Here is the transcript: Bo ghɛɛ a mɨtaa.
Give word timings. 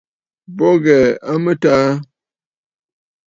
Bo 0.55 0.67
ghɛɛ 0.83 1.09
a 1.31 1.33
mɨtaa. 1.43 1.89